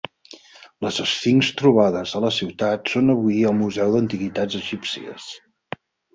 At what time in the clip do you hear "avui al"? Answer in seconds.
3.17-3.55